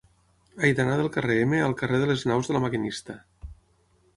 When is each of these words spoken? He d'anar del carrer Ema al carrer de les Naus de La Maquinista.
He 0.61 0.69
d'anar 0.77 0.95
del 1.01 1.09
carrer 1.17 1.35
Ema 1.43 1.59
al 1.65 1.75
carrer 1.81 1.99
de 2.05 2.09
les 2.13 2.25
Naus 2.31 2.51
de 2.53 2.57
La 2.57 2.63
Maquinista. 2.65 3.19